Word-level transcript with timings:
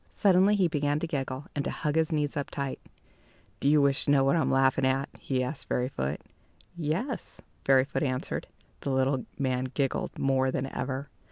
Suddenly 0.09 0.55
he 0.55 0.67
began 0.67 0.97
to 0.97 1.05
giggle, 1.05 1.45
and 1.55 1.63
to 1.63 1.69
hug 1.69 1.93
his 1.93 2.11
knees 2.11 2.35
up 2.35 2.49
tight. 2.49 2.79
"Do 3.59 3.69
you 3.69 3.79
wish 3.83 4.05
to 4.05 4.09
know 4.11 4.23
what 4.23 4.35
I'm 4.35 4.49
laughing 4.49 4.83
at?" 4.83 5.09
he 5.19 5.43
asked 5.43 5.67
Fairyfoot. 5.69 6.19
"Yes," 6.75 7.39
Fairyfoot 7.65 8.01
answered. 8.01 8.47
The 8.79 8.89
little 8.89 9.27
man 9.37 9.65
giggled 9.65 10.17
more 10.17 10.49
than 10.49 10.65
ever. 10.75 11.11